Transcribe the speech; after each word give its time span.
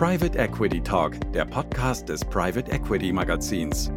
Private 0.00 0.38
Equity 0.38 0.80
Talk, 0.80 1.30
der 1.34 1.44
Podcast 1.44 2.08
des 2.08 2.24
Private 2.24 2.72
Equity 2.72 3.12
Magazins. 3.12 3.92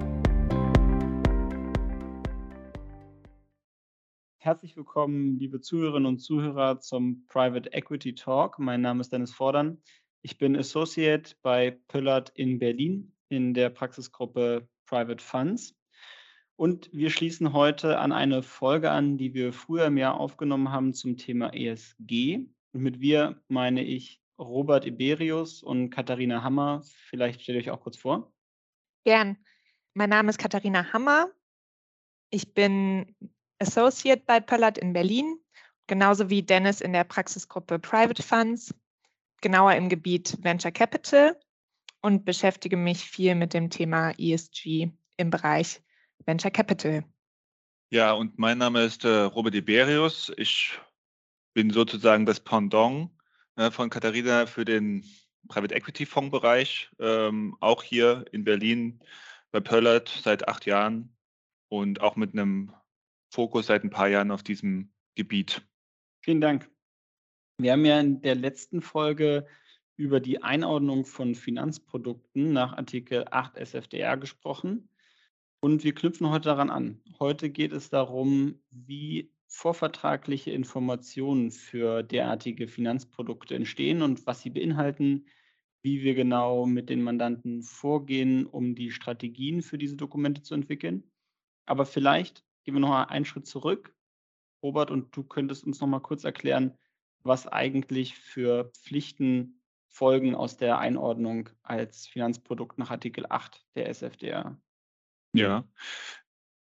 Herzlich 4.37 4.75
willkommen, 4.75 5.39
liebe 5.39 5.61
Zuhörerinnen 5.61 6.05
und 6.05 6.19
Zuhörer 6.19 6.81
zum 6.81 7.25
Private 7.29 7.71
Equity 7.71 8.13
Talk. 8.15 8.59
Mein 8.59 8.81
Name 8.81 8.99
ist 8.99 9.13
Dennis 9.13 9.33
Fordern. 9.33 9.81
Ich 10.21 10.37
bin 10.37 10.57
Associate 10.57 11.33
bei 11.41 11.79
Pillard 11.87 12.33
in 12.35 12.59
Berlin 12.59 13.13
in 13.29 13.53
der 13.53 13.69
Praxisgruppe 13.69 14.67
Private 14.85 15.23
Funds. 15.23 15.73
Und 16.57 16.89
wir 16.91 17.11
schließen 17.11 17.53
heute 17.53 17.97
an 17.97 18.11
eine 18.11 18.43
Folge 18.43 18.91
an, 18.91 19.17
die 19.17 19.33
wir 19.33 19.53
früher 19.53 19.85
im 19.85 19.95
Jahr 19.95 20.19
aufgenommen 20.19 20.69
haben 20.69 20.93
zum 20.93 21.15
Thema 21.15 21.53
ESG. 21.53 22.45
Und 22.73 22.81
mit 22.81 22.99
wir 22.99 23.41
meine 23.47 23.85
ich 23.85 24.19
Robert 24.39 24.85
Iberius 24.85 25.63
und 25.63 25.89
Katharina 25.89 26.43
Hammer. 26.43 26.81
Vielleicht 27.09 27.41
stellt 27.41 27.59
euch 27.59 27.69
auch 27.71 27.81
kurz 27.81 27.97
vor. 27.97 28.31
Gern. 29.05 29.37
Mein 29.93 30.09
Name 30.09 30.29
ist 30.29 30.39
Katharina 30.39 30.91
Hammer. 30.91 31.29
Ich 32.29 32.53
bin 32.53 33.15
Associate 33.59 34.21
bei 34.25 34.39
Pöllert 34.39 34.77
in 34.77 34.93
Berlin, 34.93 35.37
genauso 35.87 36.29
wie 36.29 36.41
Dennis 36.41 36.81
in 36.81 36.93
der 36.93 37.03
Praxisgruppe 37.03 37.77
Private 37.79 38.23
Funds, 38.23 38.73
genauer 39.41 39.73
im 39.73 39.89
Gebiet 39.89 40.37
Venture 40.43 40.71
Capital 40.71 41.39
und 42.01 42.25
beschäftige 42.25 42.75
mich 42.75 43.03
viel 43.03 43.35
mit 43.35 43.53
dem 43.53 43.69
Thema 43.69 44.11
ESG 44.17 44.89
im 45.17 45.29
Bereich 45.29 45.81
Venture 46.25 46.51
Capital. 46.51 47.03
Ja, 47.91 48.13
und 48.13 48.39
mein 48.39 48.57
Name 48.57 48.83
ist 48.83 49.05
äh, 49.05 49.09
Robert 49.09 49.53
Iberius. 49.53 50.31
Ich 50.37 50.79
bin 51.53 51.69
sozusagen 51.69 52.25
das 52.25 52.39
Pendant 52.39 53.11
äh, 53.11 53.22
von 53.71 53.89
Katharina 53.89 54.45
für 54.45 54.65
den 54.65 55.03
Private 55.47 55.75
Equity 55.75 56.05
Fonds 56.05 56.31
Bereich, 56.31 56.89
ähm, 56.99 57.55
auch 57.59 57.83
hier 57.83 58.25
in 58.31 58.43
Berlin 58.43 58.99
bei 59.51 59.59
Pöllert 59.59 60.09
seit 60.09 60.47
acht 60.47 60.65
Jahren 60.65 61.15
und 61.69 62.01
auch 62.01 62.15
mit 62.15 62.33
einem 62.33 62.73
Fokus 63.29 63.67
seit 63.67 63.83
ein 63.83 63.89
paar 63.89 64.07
Jahren 64.07 64.31
auf 64.31 64.43
diesem 64.43 64.91
Gebiet. 65.15 65.61
Vielen 66.21 66.41
Dank. 66.41 66.69
Wir 67.57 67.73
haben 67.73 67.85
ja 67.85 67.99
in 67.99 68.21
der 68.21 68.35
letzten 68.35 68.81
Folge 68.81 69.45
über 69.95 70.19
die 70.19 70.41
Einordnung 70.41 71.05
von 71.05 71.35
Finanzprodukten 71.35 72.51
nach 72.51 72.73
Artikel 72.73 73.25
8 73.29 73.57
SFDR 73.57 74.17
gesprochen 74.17 74.89
und 75.59 75.83
wir 75.83 75.93
knüpfen 75.93 76.29
heute 76.29 76.49
daran 76.49 76.69
an. 76.69 77.01
Heute 77.19 77.49
geht 77.49 77.73
es 77.73 77.89
darum, 77.89 78.59
wie 78.71 79.31
vorvertragliche 79.53 80.49
Informationen 80.49 81.51
für 81.51 82.01
derartige 82.01 82.67
Finanzprodukte 82.67 83.53
entstehen 83.53 84.01
und 84.01 84.25
was 84.25 84.41
sie 84.41 84.49
beinhalten, 84.49 85.27
wie 85.83 86.01
wir 86.01 86.15
genau 86.15 86.65
mit 86.65 86.89
den 86.89 87.03
Mandanten 87.03 87.61
vorgehen, 87.61 88.47
um 88.47 88.73
die 88.73 88.89
Strategien 88.89 89.61
für 89.61 89.77
diese 89.77 89.95
Dokumente 89.95 90.41
zu 90.41 90.55
entwickeln. 90.55 91.03
Aber 91.67 91.85
vielleicht 91.85 92.43
gehen 92.63 92.73
wir 92.73 92.81
noch 92.81 92.93
einen 92.93 93.25
Schritt 93.25 93.45
zurück. 93.45 93.95
Robert, 94.63 94.89
und 94.89 95.15
du 95.15 95.23
könntest 95.23 95.63
uns 95.65 95.79
noch 95.79 95.87
mal 95.87 95.99
kurz 95.99 96.23
erklären, 96.23 96.75
was 97.21 97.45
eigentlich 97.45 98.15
für 98.15 98.71
Pflichten 98.71 99.61
folgen 99.87 100.33
aus 100.33 100.57
der 100.57 100.79
Einordnung 100.79 101.49
als 101.61 102.07
Finanzprodukt 102.07 102.79
nach 102.79 102.89
Artikel 102.89 103.27
8 103.29 103.63
der 103.75 103.87
SFDR. 103.87 104.59
Ja, 105.33 105.63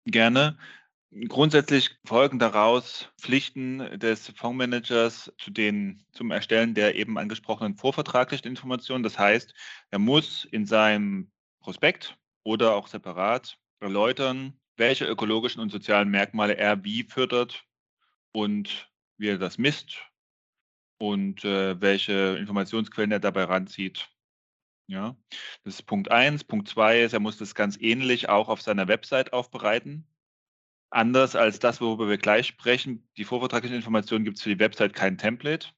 gerne. 0.05 0.57
Grundsätzlich 1.29 1.97
folgen 2.03 2.39
daraus 2.39 3.09
Pflichten 3.17 3.77
des 3.99 4.33
Fondsmanagers 4.35 5.31
zu 5.37 5.49
den, 5.49 6.05
zum 6.11 6.29
Erstellen 6.29 6.73
der 6.73 6.95
eben 6.95 7.17
angesprochenen 7.17 7.77
vorvertraglichen 7.77 8.49
Informationen. 8.49 9.01
Das 9.01 9.17
heißt, 9.17 9.53
er 9.91 9.99
muss 9.99 10.43
in 10.43 10.65
seinem 10.65 11.31
Prospekt 11.61 12.17
oder 12.43 12.75
auch 12.75 12.87
separat 12.87 13.57
erläutern, 13.79 14.59
welche 14.75 15.05
ökologischen 15.05 15.61
und 15.61 15.71
sozialen 15.71 16.09
Merkmale 16.09 16.57
er 16.57 16.83
wie 16.83 17.03
fördert 17.03 17.63
und 18.33 18.91
wie 19.17 19.29
er 19.29 19.37
das 19.37 19.57
misst 19.57 20.01
und 20.97 21.45
äh, 21.45 21.79
welche 21.79 22.35
Informationsquellen 22.37 23.13
er 23.13 23.21
dabei 23.21 23.45
ranzieht. 23.45 24.09
Ja, 24.87 25.15
das 25.63 25.75
ist 25.75 25.83
Punkt 25.83 26.11
eins. 26.11 26.43
Punkt 26.43 26.67
zwei 26.67 27.03
ist, 27.03 27.13
er 27.13 27.21
muss 27.21 27.37
das 27.37 27.55
ganz 27.55 27.77
ähnlich 27.79 28.27
auch 28.27 28.49
auf 28.49 28.61
seiner 28.61 28.89
Website 28.89 29.31
aufbereiten 29.31 30.05
anders 30.89 31.35
als 31.35 31.59
das, 31.59 31.81
worüber 31.81 32.07
wir 32.07 32.17
gleich 32.17 32.47
sprechen. 32.47 33.07
Die 33.17 33.23
vorvertraglichen 33.23 33.77
Informationen 33.77 34.25
gibt 34.25 34.37
es 34.37 34.43
für 34.43 34.49
die 34.49 34.59
Website 34.59 34.93
kein 34.93 35.17
Template. 35.17 35.69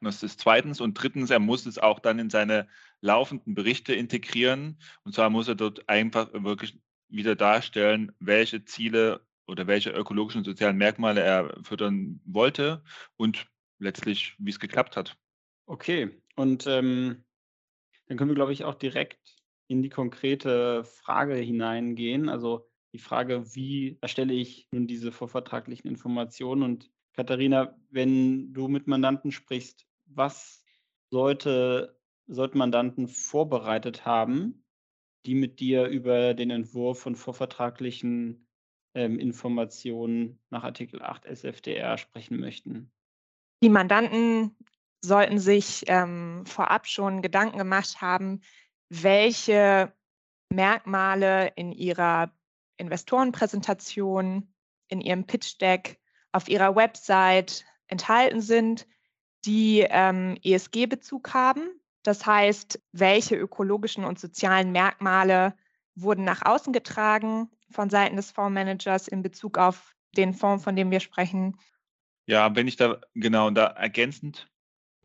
Das 0.00 0.22
ist 0.22 0.40
zweitens. 0.40 0.80
Und 0.80 0.94
drittens, 0.94 1.30
er 1.30 1.38
muss 1.38 1.66
es 1.66 1.78
auch 1.78 2.00
dann 2.00 2.18
in 2.18 2.30
seine 2.30 2.68
laufenden 3.00 3.54
Berichte 3.54 3.94
integrieren. 3.94 4.78
Und 5.04 5.14
zwar 5.14 5.30
muss 5.30 5.48
er 5.48 5.54
dort 5.54 5.88
einfach 5.88 6.32
wirklich 6.32 6.78
wieder 7.08 7.36
darstellen, 7.36 8.12
welche 8.18 8.64
Ziele 8.64 9.24
oder 9.46 9.66
welche 9.66 9.90
ökologischen 9.90 10.38
und 10.38 10.44
sozialen 10.44 10.76
Merkmale 10.76 11.20
er 11.20 11.62
fördern 11.62 12.20
wollte 12.24 12.82
und 13.16 13.46
letztlich, 13.78 14.34
wie 14.38 14.50
es 14.50 14.60
geklappt 14.60 14.96
hat. 14.96 15.16
Okay, 15.66 16.10
und 16.36 16.66
ähm, 16.66 17.24
dann 18.06 18.16
können 18.16 18.30
wir, 18.30 18.34
glaube 18.34 18.52
ich, 18.52 18.64
auch 18.64 18.74
direkt 18.74 19.36
in 19.68 19.82
die 19.82 19.88
konkrete 19.88 20.84
Frage 20.84 21.34
hineingehen. 21.36 22.28
Also 22.28 22.70
die 22.92 22.98
Frage, 22.98 23.54
wie 23.54 23.98
erstelle 24.00 24.34
ich 24.34 24.68
nun 24.72 24.86
diese 24.86 25.12
vorvertraglichen 25.12 25.88
Informationen? 25.88 26.62
Und 26.62 26.90
Katharina, 27.14 27.76
wenn 27.90 28.52
du 28.52 28.68
mit 28.68 28.86
Mandanten 28.86 29.32
sprichst, 29.32 29.86
was 30.06 30.64
sollte, 31.10 31.98
sollten 32.26 32.58
Mandanten 32.58 33.08
vorbereitet 33.08 34.04
haben, 34.04 34.64
die 35.26 35.34
mit 35.34 35.60
dir 35.60 35.86
über 35.86 36.34
den 36.34 36.50
Entwurf 36.50 37.00
von 37.00 37.16
vorvertraglichen 37.16 38.48
ähm, 38.94 39.18
Informationen 39.18 40.40
nach 40.50 40.64
Artikel 40.64 41.02
8 41.02 41.24
SFDR 41.24 41.96
sprechen 41.96 42.38
möchten? 42.38 42.90
Die 43.62 43.68
Mandanten 43.68 44.56
sollten 45.00 45.38
sich 45.38 45.84
ähm, 45.86 46.44
vorab 46.46 46.86
schon 46.86 47.22
Gedanken 47.22 47.58
gemacht 47.58 48.00
haben, 48.00 48.40
welche 48.88 49.92
Merkmale 50.50 51.52
in 51.56 51.72
ihrer 51.72 52.32
Investorenpräsentation, 52.76 54.52
in 54.88 55.00
ihrem 55.00 55.26
Pitch-Deck, 55.26 55.98
auf 56.32 56.48
ihrer 56.48 56.74
Website 56.76 57.64
enthalten 57.88 58.40
sind, 58.40 58.86
die 59.44 59.86
ähm, 59.88 60.36
ESG-Bezug 60.42 61.34
haben. 61.34 61.68
Das 62.02 62.26
heißt, 62.26 62.80
welche 62.92 63.36
ökologischen 63.36 64.04
und 64.04 64.18
sozialen 64.18 64.72
Merkmale 64.72 65.54
wurden 65.94 66.24
nach 66.24 66.44
außen 66.44 66.72
getragen 66.72 67.50
von 67.70 67.90
Seiten 67.90 68.16
des 68.16 68.30
Fondsmanagers 68.30 69.08
in 69.08 69.22
Bezug 69.22 69.58
auf 69.58 69.94
den 70.16 70.34
Fonds, 70.34 70.64
von 70.64 70.76
dem 70.76 70.90
wir 70.90 71.00
sprechen. 71.00 71.58
Ja, 72.26 72.54
wenn 72.54 72.68
ich 72.68 72.76
da 72.76 73.00
genau 73.14 73.50
da 73.50 73.66
ergänzend 73.66 74.48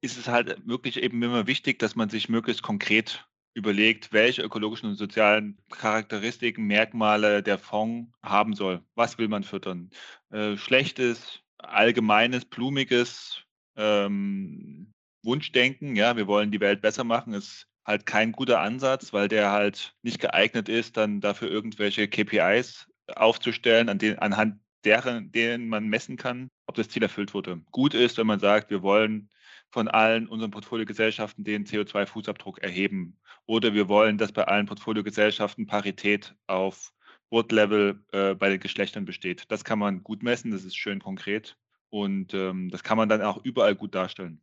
ist 0.02 0.18
es 0.18 0.28
halt 0.28 0.68
wirklich 0.68 0.98
eben 1.02 1.22
immer 1.24 1.48
wichtig, 1.48 1.80
dass 1.80 1.96
man 1.96 2.10
sich 2.10 2.30
möglichst 2.30 2.64
konkret 2.64 3.28
überlegt, 3.58 4.14
welche 4.14 4.44
ökologischen 4.44 4.90
und 4.90 4.96
sozialen 4.96 5.58
Charakteristiken, 5.72 6.66
Merkmale 6.66 7.42
der 7.42 7.58
Fonds 7.58 8.12
haben 8.22 8.54
soll. 8.54 8.82
Was 8.96 9.18
will 9.18 9.28
man 9.28 9.44
füttern? 9.44 9.90
Äh, 10.30 10.56
schlechtes, 10.58 11.42
allgemeines, 11.58 12.46
blumiges 12.46 13.44
ähm, 13.76 14.94
Wunschdenken, 15.24 15.96
ja, 15.96 16.16
wir 16.16 16.28
wollen 16.28 16.52
die 16.52 16.60
Welt 16.60 16.82
besser 16.82 17.04
machen, 17.04 17.34
ist 17.34 17.68
halt 17.84 18.06
kein 18.06 18.32
guter 18.32 18.62
Ansatz, 18.62 19.12
weil 19.12 19.28
der 19.28 19.52
halt 19.52 19.96
nicht 20.04 20.20
geeignet 20.20 20.70
ist, 20.70 20.96
dann 20.96 21.20
dafür 21.20 21.50
irgendwelche 21.50 22.08
KPIs 22.08 22.88
aufzustellen, 23.16 23.90
an 23.90 23.98
denen, 23.98 24.20
anhand 24.20 24.60
deren, 24.86 25.32
denen 25.32 25.68
man 25.68 25.88
messen 25.88 26.16
kann, 26.16 26.50
ob 26.68 26.76
das 26.76 26.90
Ziel 26.90 27.02
erfüllt 27.02 27.34
wurde. 27.34 27.62
Gut 27.72 27.96
ist, 27.96 28.18
wenn 28.18 28.28
man 28.28 28.40
sagt, 28.40 28.70
wir 28.70 28.84
wollen 28.84 29.30
von 29.70 29.88
allen 29.88 30.28
unseren 30.28 30.52
Portfoliogesellschaften 30.52 31.44
den 31.44 31.66
CO2-Fußabdruck 31.66 32.60
erheben. 32.60 33.20
Oder 33.46 33.74
wir 33.74 33.88
wollen, 33.88 34.18
dass 34.18 34.32
bei 34.32 34.44
allen 34.46 34.66
Portfoliogesellschaften 34.66 35.68
Parität 35.68 36.36
auf 36.48 36.94
Board-Level 37.30 38.04
äh, 38.12 38.36
bei 38.36 38.50
den 38.50 38.60
Geschlechtern 38.60 39.06
besteht. 39.06 39.52
Das 39.52 39.64
kann 39.64 39.80
man 39.80 40.04
gut 40.04 40.24
messen, 40.24 40.52
das 40.52 40.64
ist 40.64 40.78
schön 40.78 41.00
konkret 41.00 41.58
und 41.90 42.34
ähm, 42.34 42.70
das 42.70 42.84
kann 42.84 42.98
man 42.98 43.10
dann 43.10 43.22
auch 43.22 43.44
überall 43.44 43.76
gut 43.76 43.96
darstellen. 43.96 44.42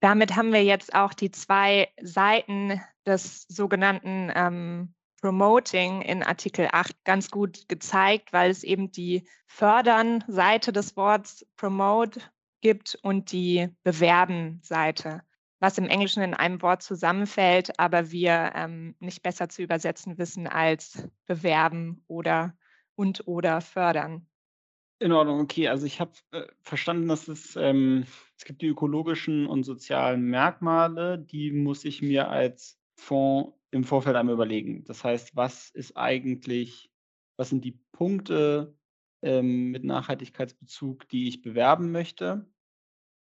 Damit 0.00 0.36
haben 0.36 0.52
wir 0.52 0.62
jetzt 0.62 0.94
auch 0.94 1.14
die 1.14 1.30
zwei 1.30 1.88
Seiten 2.00 2.80
des 3.06 3.46
sogenannten 3.48 4.30
ähm, 4.34 4.94
Promoting 5.20 6.02
in 6.02 6.22
Artikel 6.22 6.68
8 6.70 7.04
ganz 7.04 7.30
gut 7.30 7.68
gezeigt, 7.68 8.32
weil 8.32 8.50
es 8.50 8.62
eben 8.62 8.92
die 8.92 9.26
Fördern-Seite 9.46 10.72
des 10.72 10.96
Wortes 10.96 11.46
Promote 11.56 12.20
gibt 12.66 12.98
und 13.02 13.30
die 13.30 13.68
Bewerben-Seite, 13.84 15.22
was 15.60 15.78
im 15.78 15.84
Englischen 15.84 16.24
in 16.24 16.34
einem 16.34 16.60
Wort 16.62 16.82
zusammenfällt, 16.82 17.78
aber 17.78 18.10
wir 18.10 18.50
ähm, 18.56 18.96
nicht 18.98 19.22
besser 19.22 19.48
zu 19.48 19.62
übersetzen 19.62 20.18
wissen 20.18 20.48
als 20.48 21.08
bewerben 21.26 22.02
oder 22.08 22.58
und 22.96 23.28
oder 23.28 23.60
fördern. 23.60 24.26
In 24.98 25.12
Ordnung, 25.12 25.38
okay. 25.38 25.68
Also 25.68 25.86
ich 25.86 26.00
habe 26.00 26.10
äh, 26.32 26.42
verstanden, 26.60 27.06
dass 27.06 27.28
es, 27.28 27.54
ähm, 27.54 28.04
es 28.36 28.44
gibt 28.44 28.62
die 28.62 28.66
ökologischen 28.66 29.46
und 29.46 29.62
sozialen 29.62 30.22
Merkmale, 30.22 31.20
die 31.20 31.52
muss 31.52 31.84
ich 31.84 32.02
mir 32.02 32.30
als 32.30 32.80
Fonds 32.96 33.56
im 33.70 33.84
Vorfeld 33.84 34.16
einmal 34.16 34.34
überlegen. 34.34 34.82
Das 34.86 35.04
heißt, 35.04 35.36
was 35.36 35.70
ist 35.70 35.96
eigentlich, 35.96 36.90
was 37.36 37.50
sind 37.50 37.64
die 37.64 37.78
Punkte 37.92 38.76
ähm, 39.22 39.70
mit 39.70 39.84
Nachhaltigkeitsbezug, 39.84 41.08
die 41.10 41.28
ich 41.28 41.42
bewerben 41.42 41.92
möchte? 41.92 42.44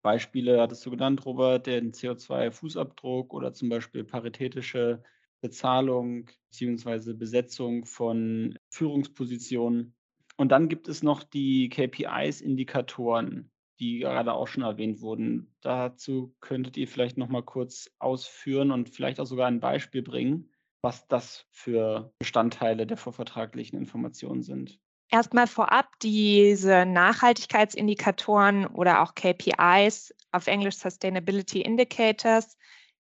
Beispiele 0.03 0.61
hattest 0.61 0.85
du 0.87 0.91
genannt, 0.91 1.25
Robert, 1.27 1.67
den 1.67 1.93
CO2-Fußabdruck 1.93 3.31
oder 3.31 3.53
zum 3.53 3.69
Beispiel 3.69 4.05
paritätische 4.05 5.03
Bezahlung 5.41 6.31
bzw. 6.51 7.15
Besetzung 7.15 7.85
von 7.85 8.59
Führungspositionen. 8.71 9.95
Und 10.37 10.53
dann 10.53 10.69
gibt 10.69 10.89
es 10.89 11.03
noch 11.03 11.23
die 11.23 11.69
KPIs, 11.69 12.41
Indikatoren, 12.41 13.51
die 13.79 13.99
gerade 13.99 14.33
auch 14.33 14.49
schon 14.49 14.63
erwähnt 14.63 15.01
wurden. 15.01 15.55
Dazu 15.61 16.35
könntet 16.41 16.77
ihr 16.77 16.89
vielleicht 16.89 17.19
noch 17.19 17.29
mal 17.29 17.43
kurz 17.43 17.91
ausführen 17.99 18.71
und 18.71 18.89
vielleicht 18.89 19.21
auch 19.21 19.27
sogar 19.27 19.49
ein 19.49 19.61
Beispiel 19.61 20.03
bringen, 20.03 20.51
was 20.83 21.09
das 21.09 21.47
für 21.51 22.13
Bestandteile 22.19 22.87
der 22.87 22.97
vorvertraglichen 22.97 23.79
Informationen 23.79 24.43
sind. 24.43 24.79
Erstmal 25.11 25.47
vorab 25.47 25.89
diese 26.03 26.87
Nachhaltigkeitsindikatoren 26.87 28.67
oder 28.67 29.03
auch 29.03 29.15
KPIs, 29.15 30.15
auf 30.33 30.47
Englisch 30.47 30.77
Sustainability 30.77 31.63
Indicators, 31.63 32.57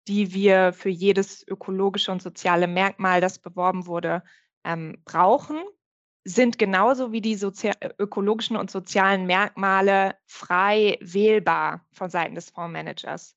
die 0.06 0.34
wir 0.34 0.74
für 0.74 0.90
jedes 0.90 1.46
ökologische 1.48 2.12
und 2.12 2.20
soziale 2.20 2.66
Merkmal, 2.66 3.22
das 3.22 3.38
beworben 3.38 3.86
wurde, 3.86 4.22
ähm, 4.64 5.00
brauchen 5.04 5.58
sind 6.24 6.58
genauso 6.58 7.12
wie 7.12 7.20
die 7.20 7.38
ökologischen 7.98 8.56
und 8.56 8.70
sozialen 8.70 9.26
Merkmale 9.26 10.16
frei 10.26 10.98
wählbar 11.00 11.86
von 11.92 12.08
Seiten 12.08 12.34
des 12.34 12.50
Fondsmanagers. 12.50 13.36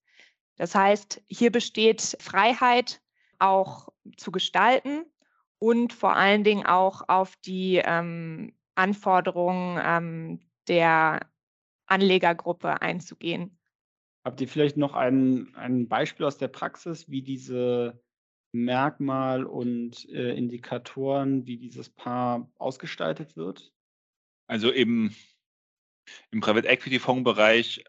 Das 0.55 0.73
heißt, 0.73 1.21
hier 1.27 1.51
besteht 1.51 2.17
Freiheit 2.19 3.01
auch 3.39 3.89
zu 4.15 4.31
gestalten 4.31 5.05
und 5.59 5.91
vor 5.91 6.15
allen 6.15 6.45
Dingen 6.45 6.65
auch 6.65 7.09
auf 7.09 7.35
die 7.45 7.81
ähm, 7.83 8.53
Anforderungen 8.77 9.79
ähm, 9.83 10.39
der 10.67 11.27
Anlegergruppe 11.87 12.81
einzugehen. 12.81 13.57
Habt 14.23 14.41
ihr 14.41 14.47
vielleicht 14.47 14.77
noch 14.77 14.93
ein, 14.93 15.53
ein 15.55 15.87
Beispiel 15.87 16.25
aus 16.25 16.37
der 16.37 16.49
Praxis, 16.49 17.09
wie 17.09 17.21
diese 17.21 18.01
Merkmal 18.51 19.45
und 19.45 20.07
äh, 20.09 20.35
Indikatoren, 20.35 21.45
wie 21.45 21.57
dieses 21.57 21.89
Paar 21.89 22.51
ausgestaltet 22.57 23.35
wird? 23.35 23.71
Also 24.47 24.71
eben 24.71 25.15
im 26.31 26.39
Private 26.39 26.67
Equity 26.67 26.99
Fondsbereich 26.99 27.83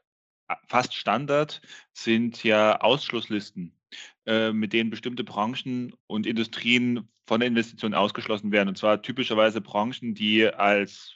fast 0.67 0.94
Standard 0.94 1.61
sind 1.93 2.43
ja 2.43 2.81
Ausschlusslisten, 2.81 3.77
äh, 4.26 4.52
mit 4.52 4.73
denen 4.73 4.90
bestimmte 4.90 5.25
Branchen 5.25 5.94
und 6.06 6.26
Industrien 6.26 7.08
von 7.26 7.40
der 7.40 7.49
Investition 7.49 7.94
ausgeschlossen 7.94 8.52
werden. 8.52 8.69
Und 8.69 8.79
zwar 8.79 9.02
typischerweise 9.02 9.61
Branchen, 9.61 10.14
die 10.14 10.46
als 10.46 11.14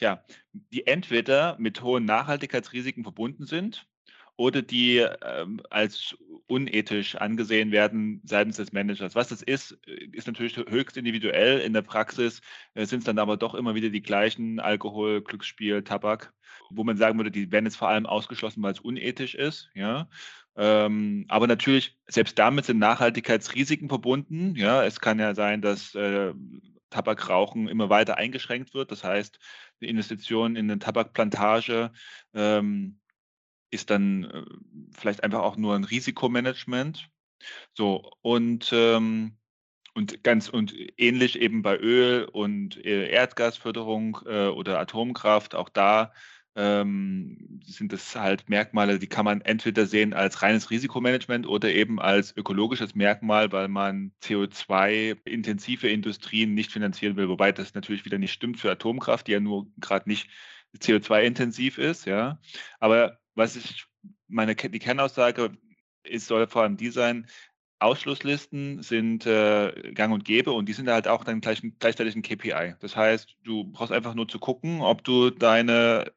ja, 0.00 0.24
die 0.52 0.86
entweder 0.86 1.56
mit 1.58 1.82
hohen 1.82 2.06
Nachhaltigkeitsrisiken 2.06 3.02
verbunden 3.02 3.44
sind 3.44 3.86
oder 4.40 4.62
die 4.62 5.06
ähm, 5.22 5.60
als 5.68 6.16
unethisch 6.46 7.14
angesehen 7.14 7.72
werden 7.72 8.22
seitens 8.24 8.56
des 8.56 8.72
Managers. 8.72 9.14
Was 9.14 9.28
das 9.28 9.42
ist, 9.42 9.78
äh, 9.86 10.06
ist 10.12 10.26
natürlich 10.26 10.56
höchst 10.56 10.96
individuell. 10.96 11.60
In 11.60 11.74
der 11.74 11.82
Praxis 11.82 12.40
äh, 12.72 12.86
sind 12.86 13.00
es 13.00 13.04
dann 13.04 13.18
aber 13.18 13.36
doch 13.36 13.54
immer 13.54 13.74
wieder 13.74 13.90
die 13.90 14.00
gleichen 14.00 14.58
Alkohol, 14.58 15.20
Glücksspiel, 15.20 15.82
Tabak, 15.82 16.32
wo 16.70 16.84
man 16.84 16.96
sagen 16.96 17.18
würde, 17.18 17.30
die 17.30 17.52
werden 17.52 17.66
jetzt 17.66 17.76
vor 17.76 17.90
allem 17.90 18.06
ausgeschlossen, 18.06 18.62
weil 18.62 18.72
es 18.72 18.80
unethisch 18.80 19.34
ist. 19.34 19.68
Ja. 19.74 20.08
Ähm, 20.56 21.26
aber 21.28 21.46
natürlich, 21.46 21.98
selbst 22.06 22.38
damit 22.38 22.64
sind 22.64 22.78
Nachhaltigkeitsrisiken 22.78 23.90
verbunden. 23.90 24.54
Ja, 24.56 24.82
es 24.84 25.00
kann 25.00 25.18
ja 25.18 25.34
sein, 25.34 25.60
dass 25.60 25.94
äh, 25.94 26.32
Tabakrauchen 26.88 27.68
immer 27.68 27.90
weiter 27.90 28.16
eingeschränkt 28.16 28.72
wird. 28.72 28.90
Das 28.90 29.04
heißt, 29.04 29.38
die 29.82 29.88
Investition 29.88 30.56
in 30.56 30.70
eine 30.70 30.78
Tabakplantage 30.78 31.92
ähm, 32.32 32.99
ist 33.70 33.90
dann 33.90 34.24
äh, 34.24 34.44
vielleicht 34.92 35.22
einfach 35.24 35.40
auch 35.40 35.56
nur 35.56 35.74
ein 35.74 35.84
Risikomanagement. 35.84 37.08
So, 37.74 38.10
und, 38.22 38.70
ähm, 38.72 39.36
und 39.94 40.22
ganz 40.22 40.48
und 40.48 40.74
ähnlich 40.98 41.40
eben 41.40 41.62
bei 41.62 41.78
Öl 41.78 42.24
und 42.24 42.84
äh, 42.84 43.08
Erdgasförderung 43.08 44.20
äh, 44.26 44.46
oder 44.48 44.78
Atomkraft, 44.78 45.54
auch 45.54 45.68
da 45.68 46.12
ähm, 46.56 47.60
sind 47.64 47.92
das 47.92 48.16
halt 48.16 48.48
Merkmale, 48.48 48.98
die 48.98 49.06
kann 49.06 49.24
man 49.24 49.40
entweder 49.40 49.86
sehen 49.86 50.12
als 50.14 50.42
reines 50.42 50.70
Risikomanagement 50.70 51.46
oder 51.46 51.72
eben 51.72 52.00
als 52.00 52.36
ökologisches 52.36 52.94
Merkmal, 52.94 53.52
weil 53.52 53.68
man 53.68 54.12
CO2-intensive 54.22 55.88
Industrien 55.88 56.54
nicht 56.54 56.72
finanzieren 56.72 57.16
will, 57.16 57.28
wobei 57.28 57.52
das 57.52 57.74
natürlich 57.74 58.04
wieder 58.04 58.18
nicht 58.18 58.32
stimmt 58.32 58.58
für 58.58 58.70
Atomkraft, 58.70 59.28
die 59.28 59.32
ja 59.32 59.40
nur 59.40 59.68
gerade 59.78 60.08
nicht 60.08 60.28
CO2-intensiv 60.76 61.78
ist, 61.78 62.04
ja. 62.06 62.40
Aber 62.80 63.19
was 63.34 63.56
ich 63.56 63.86
meine 64.28 64.54
die 64.54 64.78
Kernaussage 64.78 65.56
ist, 66.02 66.26
soll 66.26 66.46
vor 66.46 66.62
allem 66.62 66.76
die 66.76 66.90
sein, 66.90 67.26
Ausschlusslisten 67.80 68.82
sind 68.82 69.24
äh, 69.26 69.92
gang 69.94 70.12
und 70.12 70.24
gäbe 70.24 70.52
und 70.52 70.68
die 70.68 70.74
sind 70.74 70.88
halt 70.88 71.08
auch 71.08 71.24
dann 71.24 71.40
gleich, 71.40 71.62
gleichzeitig 71.78 72.14
ein 72.14 72.22
KPI. 72.22 72.74
Das 72.80 72.94
heißt, 72.94 73.36
du 73.42 73.64
brauchst 73.64 73.92
einfach 73.92 74.14
nur 74.14 74.28
zu 74.28 74.38
gucken, 74.38 74.82
ob 74.82 75.02
du 75.02 75.30
deine 75.30 76.12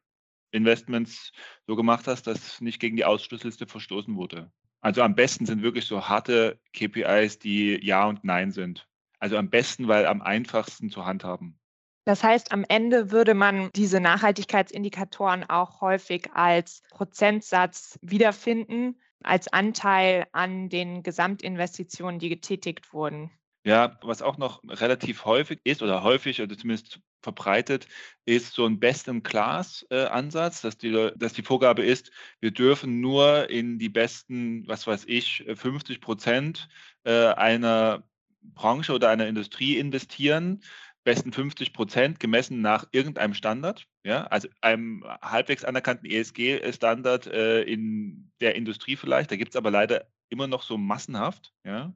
Investments 0.52 1.32
so 1.66 1.74
gemacht 1.74 2.06
hast, 2.06 2.26
dass 2.26 2.60
nicht 2.60 2.80
gegen 2.80 2.96
die 2.96 3.06
Ausschlussliste 3.06 3.66
verstoßen 3.66 4.14
wurde. 4.14 4.52
Also 4.82 5.00
am 5.00 5.14
besten 5.14 5.46
sind 5.46 5.62
wirklich 5.62 5.86
so 5.86 6.06
harte 6.06 6.60
KPIs, 6.74 7.38
die 7.38 7.78
Ja 7.82 8.06
und 8.06 8.24
Nein 8.24 8.52
sind. 8.52 8.86
Also 9.18 9.38
am 9.38 9.48
besten, 9.48 9.88
weil 9.88 10.04
am 10.04 10.20
einfachsten 10.20 10.90
zu 10.90 11.06
handhaben. 11.06 11.58
Das 12.04 12.22
heißt, 12.22 12.52
am 12.52 12.64
Ende 12.68 13.10
würde 13.10 13.34
man 13.34 13.70
diese 13.74 13.98
Nachhaltigkeitsindikatoren 13.98 15.44
auch 15.48 15.80
häufig 15.80 16.30
als 16.34 16.82
Prozentsatz 16.90 17.98
wiederfinden, 18.02 19.00
als 19.22 19.48
Anteil 19.48 20.26
an 20.32 20.68
den 20.68 21.02
Gesamtinvestitionen, 21.02 22.18
die 22.18 22.28
getätigt 22.28 22.92
wurden. 22.92 23.30
Ja, 23.66 23.98
was 24.02 24.20
auch 24.20 24.36
noch 24.36 24.62
relativ 24.64 25.24
häufig 25.24 25.60
ist 25.64 25.82
oder 25.82 26.02
häufig 26.02 26.42
oder 26.42 26.58
zumindest 26.58 27.00
verbreitet, 27.22 27.88
ist 28.26 28.52
so 28.52 28.66
ein 28.66 28.78
Best-in-Class-Ansatz, 28.78 30.60
dass 30.60 30.76
die, 30.76 31.10
dass 31.16 31.32
die 31.32 31.42
Vorgabe 31.42 31.82
ist, 31.82 32.12
wir 32.40 32.50
dürfen 32.50 33.00
nur 33.00 33.48
in 33.48 33.78
die 33.78 33.88
besten, 33.88 34.68
was 34.68 34.86
weiß 34.86 35.06
ich, 35.06 35.46
50 35.54 36.02
Prozent 36.02 36.68
äh, 37.04 37.28
einer 37.28 38.04
Branche 38.42 38.92
oder 38.92 39.08
einer 39.08 39.26
Industrie 39.26 39.78
investieren 39.78 40.60
besten 41.04 41.32
50 41.32 41.72
Prozent 41.72 42.18
gemessen 42.18 42.62
nach 42.62 42.86
irgendeinem 42.92 43.34
Standard, 43.34 43.86
ja, 44.04 44.24
also 44.24 44.48
einem 44.62 45.04
halbwegs 45.22 45.64
anerkannten 45.64 46.06
ESG-Standard 46.06 47.26
äh, 47.26 47.62
in 47.62 48.32
der 48.40 48.56
Industrie 48.56 48.96
vielleicht. 48.96 49.30
Da 49.30 49.36
gibt 49.36 49.50
es 49.50 49.56
aber 49.56 49.70
leider 49.70 50.06
immer 50.30 50.46
noch 50.46 50.62
so 50.62 50.78
massenhaft, 50.78 51.52
ja. 51.64 51.94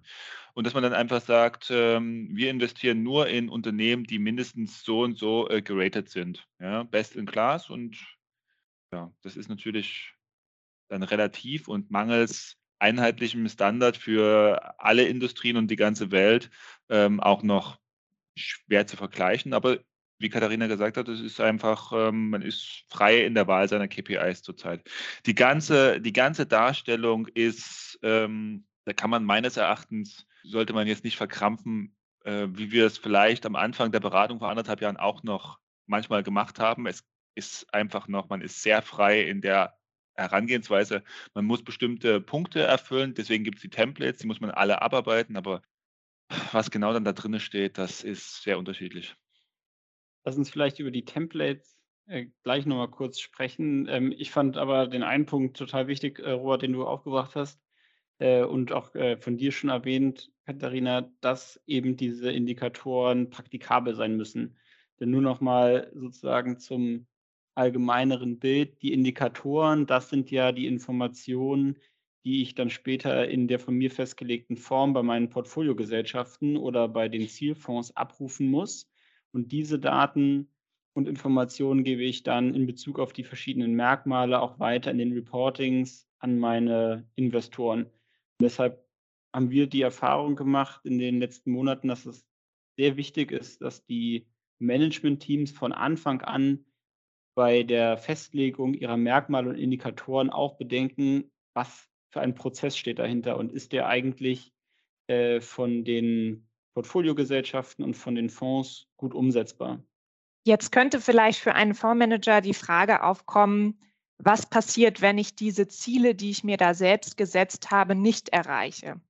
Und 0.54 0.66
dass 0.66 0.74
man 0.74 0.82
dann 0.82 0.92
einfach 0.92 1.20
sagt, 1.22 1.68
ähm, 1.70 2.28
wir 2.32 2.50
investieren 2.50 3.02
nur 3.02 3.28
in 3.28 3.48
Unternehmen, 3.48 4.04
die 4.04 4.18
mindestens 4.18 4.82
so 4.84 5.02
und 5.02 5.16
so 5.18 5.48
äh, 5.48 5.62
geratet 5.62 6.10
sind, 6.10 6.46
ja, 6.60 6.82
best 6.82 7.16
in 7.16 7.26
class 7.26 7.70
und 7.70 7.96
ja, 8.92 9.12
das 9.22 9.36
ist 9.36 9.48
natürlich 9.48 10.14
dann 10.88 11.02
relativ 11.02 11.68
und 11.68 11.90
mangels 11.90 12.56
einheitlichem 12.78 13.48
Standard 13.48 13.96
für 13.96 14.78
alle 14.78 15.04
Industrien 15.04 15.56
und 15.56 15.70
die 15.70 15.76
ganze 15.76 16.10
Welt 16.10 16.50
ähm, 16.88 17.20
auch 17.20 17.42
noch 17.42 17.78
schwer 18.38 18.86
zu 18.86 18.96
vergleichen, 18.96 19.52
aber 19.52 19.78
wie 20.18 20.28
Katharina 20.28 20.66
gesagt 20.66 20.96
hat, 20.96 21.08
es 21.08 21.20
ist 21.20 21.40
einfach, 21.40 21.92
ähm, 21.92 22.30
man 22.30 22.42
ist 22.42 22.84
frei 22.88 23.24
in 23.24 23.34
der 23.34 23.46
Wahl 23.46 23.68
seiner 23.68 23.88
KPIs 23.88 24.42
zurzeit. 24.42 24.88
Die 25.26 25.34
ganze, 25.34 26.00
die 26.00 26.12
ganze 26.12 26.46
Darstellung 26.46 27.26
ist, 27.28 27.98
ähm, 28.02 28.66
da 28.84 28.92
kann 28.92 29.10
man 29.10 29.24
meines 29.24 29.56
Erachtens, 29.56 30.26
sollte 30.42 30.72
man 30.72 30.86
jetzt 30.86 31.04
nicht 31.04 31.16
verkrampfen, 31.16 31.94
äh, 32.24 32.48
wie 32.50 32.72
wir 32.72 32.86
es 32.86 32.98
vielleicht 32.98 33.46
am 33.46 33.54
Anfang 33.54 33.92
der 33.92 34.00
Beratung 34.00 34.40
vor 34.40 34.50
anderthalb 34.50 34.80
Jahren 34.80 34.96
auch 34.96 35.22
noch 35.22 35.58
manchmal 35.86 36.22
gemacht 36.22 36.58
haben. 36.58 36.86
Es 36.86 37.04
ist 37.34 37.72
einfach 37.72 38.08
noch, 38.08 38.28
man 38.28 38.40
ist 38.40 38.62
sehr 38.62 38.82
frei 38.82 39.22
in 39.22 39.40
der 39.40 39.78
Herangehensweise. 40.14 41.04
Man 41.34 41.44
muss 41.44 41.62
bestimmte 41.62 42.20
Punkte 42.20 42.62
erfüllen, 42.62 43.14
deswegen 43.14 43.44
gibt 43.44 43.58
es 43.58 43.62
die 43.62 43.70
Templates, 43.70 44.20
die 44.20 44.26
muss 44.26 44.40
man 44.40 44.50
alle 44.50 44.82
abarbeiten, 44.82 45.36
aber 45.36 45.62
was 46.52 46.70
genau 46.70 46.92
dann 46.92 47.04
da 47.04 47.12
drin 47.12 47.38
steht, 47.40 47.78
das 47.78 48.04
ist 48.04 48.42
sehr 48.42 48.58
unterschiedlich. 48.58 49.16
Lass 50.24 50.36
uns 50.36 50.50
vielleicht 50.50 50.78
über 50.78 50.90
die 50.90 51.04
Templates 51.04 51.78
äh, 52.06 52.26
gleich 52.42 52.66
nochmal 52.66 52.88
kurz 52.88 53.20
sprechen. 53.20 53.86
Ähm, 53.88 54.14
ich 54.16 54.30
fand 54.30 54.56
aber 54.56 54.86
den 54.86 55.02
einen 55.02 55.26
Punkt 55.26 55.56
total 55.56 55.88
wichtig, 55.88 56.18
äh, 56.18 56.30
Robert, 56.30 56.62
den 56.62 56.72
du 56.72 56.86
aufgebracht 56.86 57.34
hast 57.34 57.60
äh, 58.18 58.42
und 58.42 58.72
auch 58.72 58.92
von 59.20 59.36
dir 59.36 59.52
schon 59.52 59.70
erwähnt, 59.70 60.32
Katharina, 60.44 61.10
dass 61.20 61.62
eben 61.66 61.96
diese 61.96 62.32
Indikatoren 62.32 63.30
praktikabel 63.30 63.94
sein 63.94 64.16
müssen. 64.16 64.56
Denn 64.98 65.10
nur 65.10 65.20
noch 65.20 65.40
mal 65.40 65.92
sozusagen 65.94 66.58
zum 66.58 67.06
allgemeineren 67.54 68.38
Bild, 68.38 68.80
die 68.82 68.92
Indikatoren, 68.92 69.86
das 69.86 70.08
sind 70.08 70.30
ja 70.30 70.52
die 70.52 70.66
Informationen, 70.66 71.76
die 72.24 72.42
ich 72.42 72.54
dann 72.54 72.70
später 72.70 73.28
in 73.28 73.48
der 73.48 73.58
von 73.58 73.74
mir 73.74 73.90
festgelegten 73.90 74.56
Form 74.56 74.92
bei 74.92 75.02
meinen 75.02 75.30
Portfoliogesellschaften 75.30 76.56
oder 76.56 76.88
bei 76.88 77.08
den 77.08 77.28
Zielfonds 77.28 77.96
abrufen 77.96 78.48
muss. 78.48 78.90
Und 79.32 79.52
diese 79.52 79.78
Daten 79.78 80.48
und 80.94 81.08
Informationen 81.08 81.84
gebe 81.84 82.02
ich 82.02 82.22
dann 82.22 82.54
in 82.54 82.66
Bezug 82.66 82.98
auf 82.98 83.12
die 83.12 83.24
verschiedenen 83.24 83.74
Merkmale 83.74 84.40
auch 84.40 84.58
weiter 84.58 84.90
in 84.90 84.98
den 84.98 85.12
Reportings 85.12 86.08
an 86.18 86.38
meine 86.38 87.08
Investoren. 87.14 87.86
Deshalb 88.40 88.84
haben 89.32 89.50
wir 89.50 89.66
die 89.66 89.82
Erfahrung 89.82 90.36
gemacht 90.36 90.80
in 90.84 90.98
den 90.98 91.20
letzten 91.20 91.52
Monaten, 91.52 91.88
dass 91.88 92.06
es 92.06 92.26
sehr 92.76 92.96
wichtig 92.96 93.30
ist, 93.32 93.60
dass 93.60 93.84
die 93.86 94.26
Management-Teams 94.58 95.52
von 95.52 95.72
Anfang 95.72 96.22
an 96.22 96.64
bei 97.34 97.62
der 97.62 97.98
Festlegung 97.98 98.74
ihrer 98.74 98.96
Merkmale 98.96 99.50
und 99.50 99.56
Indikatoren 99.56 100.30
auch 100.30 100.56
bedenken, 100.56 101.30
was 101.54 101.88
für 102.10 102.20
ein 102.20 102.34
Prozess 102.34 102.76
steht 102.76 102.98
dahinter 102.98 103.36
und 103.36 103.52
ist 103.52 103.72
der 103.72 103.86
eigentlich 103.86 104.52
äh, 105.08 105.40
von 105.40 105.84
den 105.84 106.48
Portfoliogesellschaften 106.74 107.84
und 107.84 107.94
von 107.94 108.14
den 108.14 108.30
Fonds 108.30 108.86
gut 108.96 109.14
umsetzbar. 109.14 109.82
Jetzt 110.44 110.72
könnte 110.72 111.00
vielleicht 111.00 111.40
für 111.40 111.54
einen 111.54 111.74
Fondsmanager 111.74 112.40
die 112.40 112.54
Frage 112.54 113.02
aufkommen, 113.02 113.80
was 114.18 114.48
passiert, 114.48 115.00
wenn 115.00 115.18
ich 115.18 115.36
diese 115.36 115.68
Ziele, 115.68 116.14
die 116.14 116.30
ich 116.30 116.44
mir 116.44 116.56
da 116.56 116.74
selbst 116.74 117.16
gesetzt 117.16 117.70
habe, 117.70 117.94
nicht 117.94 118.30
erreiche? 118.30 119.00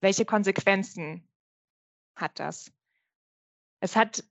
Welche 0.00 0.24
Konsequenzen 0.24 1.28
hat 2.14 2.38
das? 2.38 2.72
Es 3.80 3.96
hat 3.96 4.24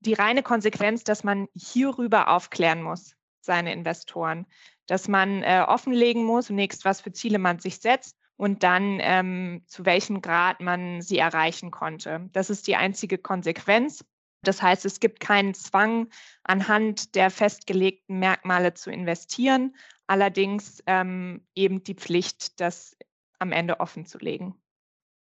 die 0.00 0.14
reine 0.14 0.42
Konsequenz, 0.42 1.04
dass 1.04 1.24
man 1.24 1.48
hierüber 1.54 2.28
aufklären 2.28 2.82
muss, 2.82 3.16
seine 3.40 3.72
Investoren, 3.72 4.46
dass 4.86 5.08
man 5.08 5.42
äh, 5.42 5.64
offenlegen 5.66 6.24
muss, 6.24 6.46
zunächst, 6.46 6.84
was 6.84 7.00
für 7.00 7.12
Ziele 7.12 7.38
man 7.38 7.58
sich 7.58 7.78
setzt 7.78 8.16
und 8.36 8.62
dann 8.62 8.98
ähm, 9.00 9.62
zu 9.66 9.84
welchem 9.84 10.20
Grad 10.20 10.60
man 10.60 11.00
sie 11.00 11.18
erreichen 11.18 11.70
konnte. 11.70 12.28
Das 12.32 12.50
ist 12.50 12.66
die 12.66 12.76
einzige 12.76 13.18
Konsequenz. 13.18 14.04
Das 14.42 14.60
heißt, 14.60 14.84
es 14.84 14.98
gibt 14.98 15.20
keinen 15.20 15.54
Zwang, 15.54 16.08
anhand 16.42 17.14
der 17.14 17.30
festgelegten 17.30 18.18
Merkmale 18.18 18.74
zu 18.74 18.90
investieren, 18.90 19.76
allerdings 20.08 20.82
ähm, 20.86 21.46
eben 21.54 21.84
die 21.84 21.94
Pflicht, 21.94 22.60
das 22.60 22.96
am 23.38 23.52
Ende 23.52 23.78
offen 23.78 24.06
zu 24.06 24.18
legen. 24.18 24.60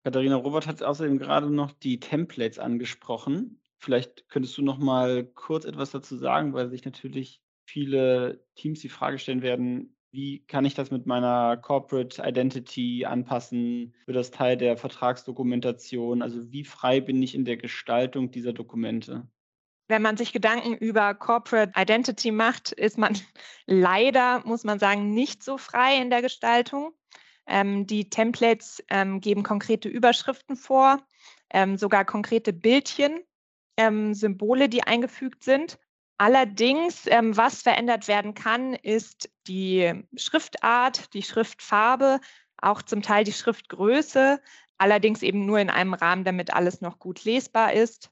Katharina 0.05 0.35
Robert 0.35 0.67
hat 0.67 0.81
außerdem 0.83 1.17
gerade 1.17 1.49
noch 1.49 1.71
die 1.71 1.99
Templates 1.99 2.59
angesprochen. 2.59 3.61
Vielleicht 3.77 4.29
könntest 4.29 4.57
du 4.57 4.61
noch 4.61 4.77
mal 4.77 5.25
kurz 5.25 5.65
etwas 5.65 5.91
dazu 5.91 6.17
sagen, 6.17 6.53
weil 6.53 6.69
sich 6.69 6.85
natürlich 6.85 7.42
viele 7.65 8.43
Teams 8.55 8.79
die 8.79 8.89
Frage 8.89 9.19
stellen 9.19 9.41
werden, 9.41 9.95
wie 10.13 10.45
kann 10.45 10.63
ich 10.63 10.75
das 10.75 10.91
mit 10.91 11.07
meiner 11.07 11.57
Corporate 11.57 12.21
Identity 12.23 13.03
anpassen? 13.05 13.95
Wird 14.05 14.15
das 14.15 14.29
Teil 14.29 14.57
der 14.57 14.77
Vertragsdokumentation? 14.77 16.21
Also 16.21 16.51
wie 16.51 16.63
frei 16.63 17.01
bin 17.01 17.21
ich 17.23 17.33
in 17.33 17.45
der 17.45 17.57
Gestaltung 17.57 18.29
dieser 18.29 18.53
Dokumente? 18.53 19.27
Wenn 19.87 20.03
man 20.03 20.15
sich 20.15 20.31
Gedanken 20.31 20.75
über 20.75 21.15
Corporate 21.15 21.73
Identity 21.75 22.31
macht, 22.31 22.71
ist 22.71 22.99
man 22.99 23.17
leider, 23.65 24.43
muss 24.45 24.63
man 24.63 24.77
sagen, 24.77 25.13
nicht 25.15 25.41
so 25.43 25.57
frei 25.57 25.99
in 25.99 26.11
der 26.11 26.21
Gestaltung. 26.21 26.93
Ähm, 27.47 27.87
die 27.87 28.09
Templates 28.09 28.83
ähm, 28.89 29.19
geben 29.19 29.41
konkrete 29.41 29.89
Überschriften 29.89 30.55
vor, 30.55 31.05
ähm, 31.49 31.75
sogar 31.75 32.05
konkrete 32.05 32.53
Bildchen, 32.53 33.19
ähm, 33.77 34.13
Symbole, 34.13 34.69
die 34.69 34.83
eingefügt 34.83 35.43
sind. 35.43 35.79
Allerdings, 36.23 37.05
ähm, 37.07 37.35
was 37.35 37.63
verändert 37.63 38.07
werden 38.07 38.33
kann, 38.33 38.75
ist 38.75 39.29
die 39.45 40.05
Schriftart, 40.15 41.13
die 41.13 41.21
Schriftfarbe, 41.21 42.21
auch 42.61 42.81
zum 42.81 43.01
Teil 43.01 43.25
die 43.25 43.33
Schriftgröße, 43.33 44.39
allerdings 44.77 45.21
eben 45.21 45.45
nur 45.45 45.59
in 45.59 45.69
einem 45.69 45.93
Rahmen, 45.93 46.23
damit 46.23 46.53
alles 46.53 46.79
noch 46.79 46.97
gut 46.97 47.25
lesbar 47.25 47.73
ist. 47.73 48.09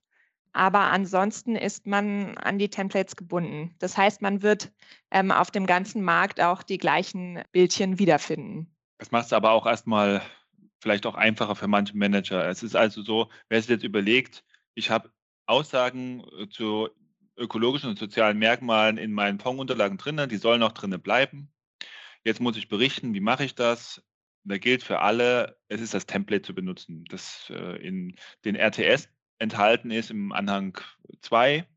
Aber 0.51 0.91
ansonsten 0.91 1.56
ist 1.56 1.88
man 1.88 2.38
an 2.38 2.60
die 2.60 2.68
Templates 2.68 3.15
gebunden. 3.15 3.75
Das 3.80 3.96
heißt, 3.96 4.22
man 4.22 4.41
wird 4.41 4.74
ähm, 5.10 5.32
auf 5.32 5.50
dem 5.50 5.65
ganzen 5.65 6.03
Markt 6.03 6.41
auch 6.41 6.63
die 6.63 6.80
gleichen 6.80 7.41
Bildchen 7.53 7.98
wiederfinden. 7.98 8.75
Das 8.98 9.12
macht 9.12 9.27
es 9.27 9.32
aber 9.32 9.51
auch 9.51 9.65
erstmal 9.65 10.22
vielleicht 10.82 11.06
auch 11.06 11.15
einfacher 11.15 11.56
für 11.56 11.70
manche 11.70 11.96
Manager. 11.96 12.46
Es 12.50 12.62
ist 12.62 12.75
also 12.75 13.03
so, 13.03 13.30
wer 13.48 13.62
sich 13.62 13.70
jetzt 13.70 13.86
überlegt, 13.86 14.44
ich 14.74 14.89
habe 14.89 15.13
Aussagen 15.46 16.25
äh, 16.38 16.50
zu 16.50 16.89
ökologischen 17.42 17.90
und 17.90 18.00
sozialen 18.00 18.38
Merkmalen 18.40 18.98
in 18.98 19.12
meinen 19.14 19.40
Fondsunterlagen 19.40 19.98
drinnen. 19.98 20.30
Die 20.30 20.38
sollen 20.38 20.64
auch 20.64 20.72
drinnen 20.72 21.02
bleiben. 21.02 21.52
Jetzt 22.24 22.40
muss 22.40 22.58
ich 22.58 22.70
berichten, 22.70 23.14
wie 23.14 23.20
mache 23.20 23.44
ich 23.44 23.56
das? 23.56 24.04
Da 24.44 24.58
gilt 24.58 24.84
für 24.84 25.00
alle, 25.00 25.58
es 25.68 25.82
ist 25.82 25.94
das 25.94 26.06
Template 26.06 26.44
zu 26.44 26.56
benutzen, 26.56 27.06
das 27.10 27.50
äh, 27.50 27.78
in 27.86 28.16
den 28.46 28.56
RTS 28.56 29.10
enthalten 29.40 29.92
ist 29.92 30.12
im 30.12 30.32
Anhang 30.32 30.80
2. 31.22 31.68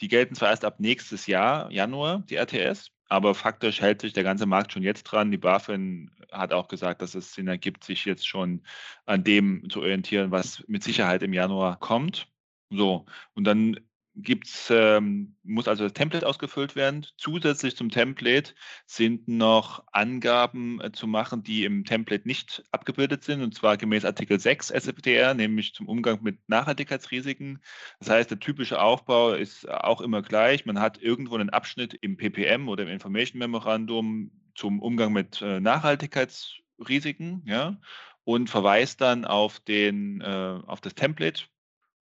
Die 0.00 0.08
gelten 0.08 0.34
zwar 0.34 0.50
erst 0.50 0.64
ab 0.64 0.78
nächstes 0.78 1.26
Jahr, 1.26 1.70
Januar, 1.70 2.22
die 2.28 2.36
RTS, 2.36 2.90
aber 3.08 3.34
faktisch 3.34 3.80
hält 3.80 4.00
sich 4.02 4.12
der 4.12 4.22
ganze 4.22 4.46
Markt 4.46 4.72
schon 4.72 4.82
jetzt 4.82 5.04
dran. 5.04 5.30
Die 5.30 5.38
BaFin 5.38 6.10
hat 6.30 6.52
auch 6.52 6.68
gesagt, 6.68 7.02
dass 7.02 7.14
es 7.14 7.32
Sinn 7.32 7.48
ergibt, 7.48 7.84
sich 7.84 8.04
jetzt 8.04 8.26
schon 8.26 8.62
an 9.06 9.24
dem 9.24 9.68
zu 9.70 9.80
orientieren, 9.80 10.30
was 10.30 10.62
mit 10.68 10.82
Sicherheit 10.82 11.22
im 11.22 11.32
Januar 11.32 11.78
kommt. 11.78 12.28
So, 12.70 13.06
und 13.34 13.44
dann 13.44 13.80
gibt's, 14.22 14.68
ähm, 14.70 15.36
muss 15.42 15.68
also 15.68 15.84
das 15.84 15.92
Template 15.92 16.26
ausgefüllt 16.26 16.76
werden. 16.76 17.06
Zusätzlich 17.16 17.76
zum 17.76 17.90
Template 17.90 18.54
sind 18.86 19.28
noch 19.28 19.84
Angaben 19.92 20.80
äh, 20.80 20.92
zu 20.92 21.06
machen, 21.06 21.42
die 21.42 21.64
im 21.64 21.84
Template 21.84 22.26
nicht 22.26 22.64
abgebildet 22.70 23.24
sind, 23.24 23.42
und 23.42 23.54
zwar 23.54 23.76
gemäß 23.76 24.04
Artikel 24.04 24.40
6 24.40 24.70
SFDR, 24.70 25.34
nämlich 25.34 25.74
zum 25.74 25.88
Umgang 25.88 26.22
mit 26.22 26.38
Nachhaltigkeitsrisiken. 26.48 27.60
Das 28.00 28.10
heißt, 28.10 28.30
der 28.30 28.40
typische 28.40 28.80
Aufbau 28.80 29.32
ist 29.32 29.68
auch 29.68 30.00
immer 30.00 30.22
gleich. 30.22 30.66
Man 30.66 30.80
hat 30.80 31.00
irgendwo 31.00 31.36
einen 31.36 31.50
Abschnitt 31.50 31.94
im 31.94 32.16
PPM 32.16 32.68
oder 32.68 32.82
im 32.82 32.88
Information 32.88 33.38
Memorandum 33.38 34.30
zum 34.54 34.80
Umgang 34.80 35.12
mit 35.12 35.40
äh, 35.40 35.60
Nachhaltigkeitsrisiken, 35.60 37.42
ja, 37.46 37.78
und 38.24 38.50
verweist 38.50 39.00
dann 39.00 39.24
auf 39.24 39.60
den, 39.60 40.20
äh, 40.20 40.60
auf 40.66 40.80
das 40.80 40.94
Template 40.94 41.44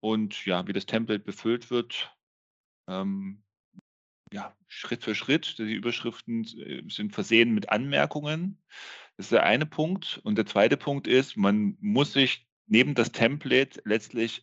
und 0.01 0.45
ja, 0.47 0.67
wie 0.67 0.73
das 0.73 0.87
Template 0.87 1.25
befüllt 1.25 1.71
wird, 1.71 2.15
ähm, 2.89 3.43
ja, 4.33 4.57
Schritt 4.69 5.05
für 5.05 5.15
Schritt. 5.15 5.59
Die 5.59 5.75
Überschriften 5.75 6.45
äh, 6.45 6.83
sind 6.89 7.13
versehen 7.13 7.53
mit 7.53 7.71
Anmerkungen. 7.71 8.59
Das 9.17 9.27
ist 9.27 9.33
der 9.33 9.43
eine 9.43 9.67
Punkt. 9.67 10.21
Und 10.25 10.37
der 10.39 10.47
zweite 10.47 10.77
Punkt 10.77 11.07
ist, 11.07 11.37
man 11.37 11.77
muss 11.81 12.13
sich 12.13 12.47
neben 12.67 12.95
das 12.95 13.13
Template 13.13 13.83
letztlich 13.85 14.43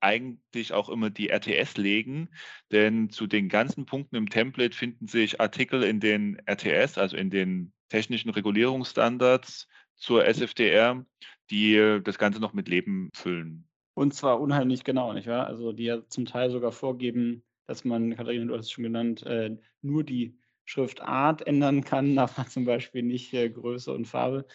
eigentlich 0.00 0.72
auch 0.72 0.88
immer 0.88 1.10
die 1.10 1.28
RTS 1.28 1.76
legen, 1.76 2.28
denn 2.72 3.08
zu 3.10 3.28
den 3.28 3.48
ganzen 3.48 3.86
Punkten 3.86 4.16
im 4.16 4.28
Template 4.28 4.76
finden 4.76 5.06
sich 5.06 5.40
Artikel 5.40 5.84
in 5.84 6.00
den 6.00 6.40
RTS, 6.44 6.98
also 6.98 7.16
in 7.16 7.30
den 7.30 7.72
technischen 7.88 8.30
Regulierungsstandards 8.30 9.68
zur 9.94 10.24
SFDR, 10.24 11.06
die 11.50 12.00
das 12.02 12.18
Ganze 12.18 12.40
noch 12.40 12.52
mit 12.52 12.66
Leben 12.66 13.10
füllen. 13.14 13.68
Und 13.94 14.14
zwar 14.14 14.40
unheimlich 14.40 14.84
genau, 14.84 15.12
nicht 15.12 15.26
wahr? 15.26 15.46
Also 15.46 15.72
die 15.72 15.84
ja 15.84 16.06
zum 16.08 16.24
Teil 16.24 16.50
sogar 16.50 16.72
vorgeben, 16.72 17.44
dass 17.66 17.84
man, 17.84 18.16
Katharina, 18.16 18.46
du 18.46 18.56
hast 18.56 18.66
es 18.66 18.70
schon 18.70 18.84
genannt, 18.84 19.22
äh, 19.24 19.56
nur 19.82 20.04
die 20.04 20.38
Schriftart 20.64 21.46
ändern 21.46 21.84
kann, 21.84 22.18
aber 22.18 22.46
zum 22.46 22.64
Beispiel 22.64 23.02
nicht 23.02 23.32
äh, 23.34 23.50
Größe 23.50 23.92
und 23.92 24.06
Farbe. 24.06 24.46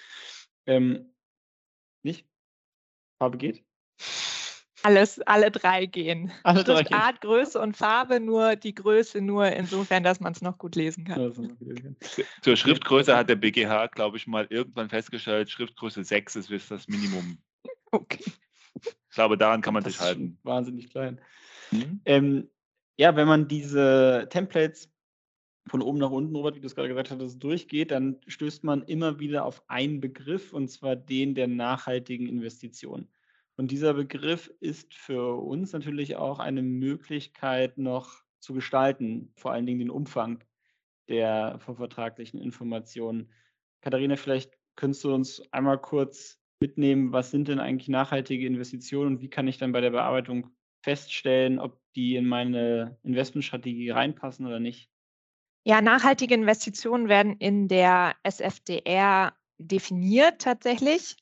Ähm, 0.66 1.14
nicht? 2.04 2.28
Farbe 3.20 3.38
geht? 3.38 3.64
Alles, 4.84 5.20
alle 5.22 5.52
drei 5.52 5.86
gehen. 5.86 6.32
Alle 6.44 6.64
drei 6.64 6.78
Schriftart, 6.78 7.22
Größe 7.22 7.60
und 7.60 7.76
Farbe, 7.76 8.20
nur 8.20 8.56
die 8.56 8.74
Größe 8.74 9.22
nur 9.22 9.48
insofern, 9.48 10.04
dass 10.04 10.20
man 10.20 10.34
es 10.34 10.42
noch 10.42 10.58
gut 10.58 10.76
lesen 10.76 11.04
kann. 11.04 11.34
Zur 12.42 12.56
Schriftgröße 12.56 13.16
hat 13.16 13.28
der 13.28 13.36
BGH, 13.36 13.88
glaube 13.88 14.18
ich, 14.18 14.28
mal 14.28 14.48
irgendwann 14.50 14.90
festgestellt, 14.90 15.50
Schriftgröße 15.50 16.04
6 16.04 16.36
ist 16.38 16.72
das 16.72 16.88
Minimum. 16.88 17.38
Okay. 17.90 18.24
Ich 18.84 19.16
glaube, 19.16 19.38
daran 19.38 19.62
kann 19.62 19.74
man 19.74 19.84
das 19.84 19.94
sich 19.94 20.02
halten. 20.02 20.38
Wahnsinnig 20.44 20.90
klein. 20.90 21.20
Mhm. 21.72 22.02
Ähm, 22.06 22.50
ja, 22.98 23.16
wenn 23.16 23.28
man 23.28 23.48
diese 23.48 24.28
Templates 24.30 24.92
von 25.68 25.82
oben 25.82 25.98
nach 25.98 26.12
unten, 26.12 26.36
Robert, 26.36 26.56
wie 26.56 26.62
du 26.62 26.68
es 26.68 26.76
gerade 26.76 26.88
gesagt 26.88 27.12
hattest, 27.12 27.44
durchgeht, 27.44 27.92
dann 27.92 28.18
stößt 28.28 28.64
man 28.64 28.84
immer 28.84 29.20
wieder 29.20 29.46
auf 29.46 29.64
einen 29.70 30.00
Begriff, 30.00 30.54
und 30.54 30.70
zwar 30.70 30.96
den 30.96 31.36
der 31.36 31.48
nachhaltigen 31.48 32.28
Investition. 32.28 33.08
Und 33.56 33.72
dieser 33.72 33.94
Begriff 33.94 34.52
ist 34.60 34.94
für 34.94 35.36
uns 35.36 35.74
natürlich 35.74 36.16
auch 36.16 36.40
eine 36.40 36.62
Möglichkeit 36.62 37.78
noch 37.78 38.24
zu 38.40 38.54
gestalten, 38.54 39.32
vor 39.36 39.52
allen 39.52 39.66
Dingen 39.66 39.80
den 39.80 39.90
Umfang 39.90 40.44
der 41.10 41.60
vertraglichen 41.60 42.40
Informationen. 42.40 43.32
Katharina, 43.82 44.16
vielleicht 44.16 44.58
könntest 44.76 45.04
du 45.04 45.14
uns 45.14 45.42
einmal 45.52 45.80
kurz 45.80 46.40
mitnehmen, 46.60 47.12
was 47.12 47.32
sind 47.32 47.48
denn 47.48 47.60
eigentlich 47.60 47.90
nachhaltige 47.90 48.46
Investitionen 48.46 49.16
und 49.16 49.22
wie 49.22 49.30
kann 49.30 49.48
ich 49.48 49.58
dann 49.58 49.72
bei 49.72 49.82
der 49.82 49.92
Bearbeitung 49.92 50.50
feststellen, 50.82 51.60
ob 51.60 51.80
die 51.96 52.16
in 52.16 52.28
meine 52.28 52.98
Investmentstrategie 53.04 53.92
reinpassen 53.92 54.46
oder 54.46 54.60
nicht? 54.60 54.90
Ja, 55.66 55.82
nachhaltige 55.82 56.34
Investitionen 56.34 57.10
werden 57.10 57.36
in 57.38 57.68
der 57.68 58.16
SFDR 58.24 59.34
definiert 59.58 60.42
tatsächlich, 60.42 61.18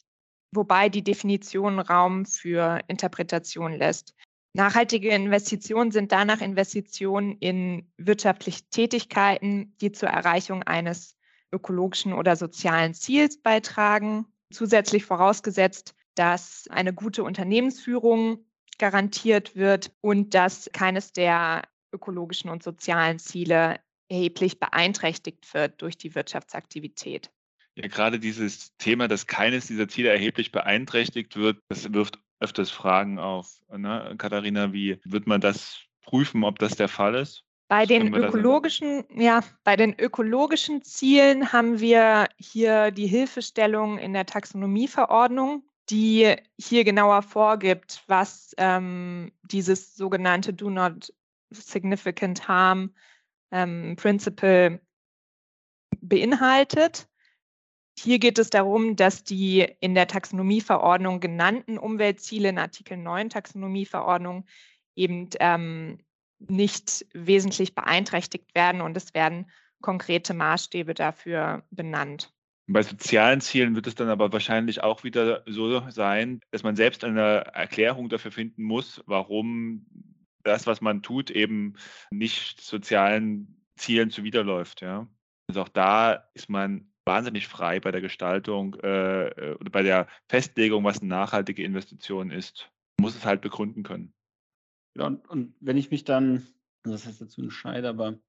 wobei 0.51 0.89
die 0.89 1.03
Definition 1.03 1.79
Raum 1.79 2.25
für 2.25 2.79
Interpretation 2.87 3.73
lässt. 3.73 4.13
Nachhaltige 4.53 5.09
Investitionen 5.09 5.91
sind 5.91 6.11
danach 6.11 6.41
Investitionen 6.41 7.37
in 7.39 7.91
wirtschaftliche 7.97 8.63
Tätigkeiten, 8.69 9.75
die 9.81 9.91
zur 9.91 10.09
Erreichung 10.09 10.63
eines 10.63 11.17
ökologischen 11.51 12.13
oder 12.13 12.35
sozialen 12.35 12.93
Ziels 12.93 13.41
beitragen. 13.41 14.25
Zusätzlich 14.51 15.05
vorausgesetzt, 15.05 15.95
dass 16.15 16.67
eine 16.69 16.93
gute 16.93 17.23
Unternehmensführung 17.23 18.45
garantiert 18.77 19.55
wird 19.55 19.91
und 20.01 20.33
dass 20.33 20.69
keines 20.73 21.11
der 21.11 21.63
ökologischen 21.91 22.49
und 22.49 22.63
sozialen 22.63 23.19
Ziele 23.19 23.79
erheblich 24.09 24.59
beeinträchtigt 24.59 25.53
wird 25.53 25.81
durch 25.81 25.97
die 25.97 26.13
Wirtschaftsaktivität. 26.13 27.31
Ja, 27.75 27.87
gerade 27.87 28.19
dieses 28.19 28.75
Thema, 28.77 29.07
dass 29.07 29.27
keines 29.27 29.67
dieser 29.67 29.87
Ziele 29.87 30.09
erheblich 30.09 30.51
beeinträchtigt 30.51 31.35
wird, 31.35 31.59
das 31.67 31.91
wirft 31.91 32.19
öfters 32.39 32.69
Fragen 32.69 33.17
auf. 33.19 33.59
Ne? 33.75 34.15
Katharina, 34.17 34.73
wie 34.73 34.99
wird 35.03 35.27
man 35.27 35.41
das 35.41 35.79
prüfen, 36.01 36.43
ob 36.43 36.59
das 36.59 36.75
der 36.75 36.87
Fall 36.87 37.15
ist? 37.15 37.44
Bei 37.67 37.87
den 37.87 38.13
ökologischen, 38.13 39.05
ja, 39.09 39.43
bei 39.63 39.75
den 39.75 39.99
ökologischen 39.99 40.83
Zielen 40.83 41.51
haben 41.51 41.79
wir 41.79 42.27
hier 42.37 42.91
die 42.91 43.07
Hilfestellung 43.07 43.97
in 43.97 44.13
der 44.13 44.27
Taxonomieverordnung, 44.27 45.63
die 45.89 46.35
hier 46.59 46.83
genauer 46.83 47.23
vorgibt, 47.23 48.03
was 48.07 48.53
ähm, 48.57 49.31
dieses 49.43 49.95
sogenannte 49.95 50.53
Do 50.53 50.69
Not 50.69 51.11
Significant 51.49 52.47
Harm 52.47 52.93
ähm, 53.51 53.95
Principle 53.95 54.79
beinhaltet. 55.99 57.07
Hier 57.97 58.19
geht 58.19 58.37
es 58.37 58.49
darum, 58.49 58.95
dass 58.95 59.23
die 59.23 59.65
in 59.79 59.95
der 59.95 60.07
Taxonomieverordnung 60.07 61.19
genannten 61.19 61.77
Umweltziele 61.79 62.49
in 62.49 62.59
Artikel 62.59 62.97
9 62.97 63.29
Taxonomieverordnung 63.29 64.45
eben 64.95 65.29
ähm, 65.39 65.99
nicht 66.49 67.05
wesentlich 67.13 67.75
beeinträchtigt 67.75 68.53
werden 68.55 68.81
und 68.81 68.95
es 68.97 69.13
werden 69.13 69.49
konkrete 69.81 70.33
Maßstäbe 70.33 70.93
dafür 70.93 71.63
benannt. 71.71 72.31
Bei 72.67 72.81
sozialen 72.81 73.41
Zielen 73.41 73.75
wird 73.75 73.85
es 73.85 73.93
dann 73.93 74.09
aber 74.09 74.33
wahrscheinlich 74.33 74.81
auch 74.81 75.03
wieder 75.03 75.43
so 75.45 75.87
sein, 75.91 76.39
dass 76.49 76.63
man 76.63 76.75
selbst 76.75 77.03
eine 77.03 77.45
Erklärung 77.53 78.09
dafür 78.09 78.31
finden 78.31 78.63
muss, 78.63 79.03
warum 79.05 79.85
das, 80.43 80.65
was 80.65 80.81
man 80.81 81.03
tut, 81.03 81.29
eben 81.29 81.75
nicht 82.09 82.61
sozialen 82.61 83.63
Zielen 83.75 84.09
zuwiderläuft. 84.09 84.81
Ja. 84.81 85.07
Also 85.47 85.61
auch 85.61 85.69
da 85.69 86.13
ist 86.33 86.49
man 86.49 86.91
wahnsinnig 87.05 87.47
frei 87.47 87.79
bei 87.79 87.91
der 87.91 88.01
Gestaltung 88.01 88.75
äh, 88.81 89.27
äh, 89.27 89.55
oder 89.59 89.69
bei 89.69 89.83
der 89.83 90.07
Festlegung, 90.27 90.83
was 90.83 90.99
eine 90.99 91.09
nachhaltige 91.09 91.63
Investition 91.63 92.31
ist. 92.31 92.71
Man 92.97 93.05
muss 93.05 93.15
es 93.15 93.25
halt 93.25 93.41
begründen 93.41 93.83
können. 93.83 94.13
Ja, 94.97 95.07
und, 95.07 95.27
und 95.29 95.55
wenn 95.59 95.77
ich 95.77 95.91
mich 95.91 96.03
dann, 96.03 96.47
also 96.83 96.93
das 96.93 97.05
heißt 97.05 97.21
dazu 97.21 97.41
entscheide, 97.41 97.89
aber 97.89 98.19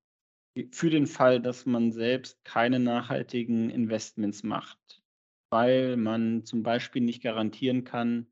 für 0.73 0.91
den 0.91 1.07
Fall, 1.07 1.41
dass 1.41 1.67
man 1.67 1.93
selbst 1.93 2.43
keine 2.45 2.81
nachhaltigen 2.81 3.71
Investments 3.71 4.43
macht, 4.43 5.03
weil 5.51 5.97
man 5.97 6.45
zum 6.45 6.63
Beispiel 6.63 7.03
nicht 7.03 7.23
garantieren 7.23 7.85
kann, 7.85 8.29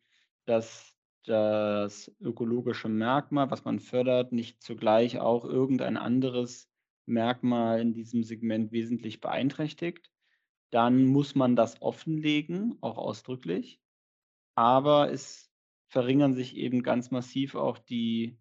dass 0.47 0.97
das 1.26 2.11
ökologische 2.21 2.88
Merkmal, 2.88 3.50
was 3.50 3.64
man 3.64 3.81
fördert, 3.81 4.33
nicht 4.33 4.62
zugleich 4.62 5.19
auch 5.21 5.45
irgendein 5.45 5.97
anderes 5.97 6.69
Merkmal 7.07 7.81
in 7.81 7.95
diesem 7.95 8.25
Segment 8.25 8.73
wesentlich 8.73 9.21
beeinträchtigt, 9.21 10.11
dann 10.71 11.05
muss 11.05 11.35
man 11.35 11.57
das 11.57 11.81
offenlegen, 11.83 12.76
auch 12.81 12.99
ausdrücklich. 12.99 13.81
Aber 14.57 15.11
es 15.12 15.54
verringern 15.88 16.35
sich 16.35 16.57
eben 16.57 16.83
ganz 16.83 17.11
massiv 17.11 17.55
auch 17.55 17.79
die, 17.79 18.38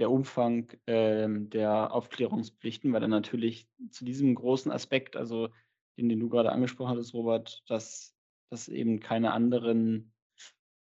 der 0.00 0.10
Umfang 0.10 0.70
äh, 0.86 1.28
der 1.28 1.92
Aufklärungspflichten, 1.92 2.92
weil 2.92 3.00
dann 3.00 3.10
natürlich 3.10 3.68
zu 3.90 4.04
diesem 4.04 4.34
großen 4.34 4.72
Aspekt, 4.72 5.16
also 5.16 5.48
den, 5.96 6.08
den 6.08 6.20
du 6.20 6.28
gerade 6.28 6.52
angesprochen 6.52 6.90
hattest, 6.90 7.14
Robert, 7.14 7.62
dass, 7.68 8.16
dass 8.50 8.68
eben 8.68 9.00
keine 9.00 9.32
anderen 9.32 10.12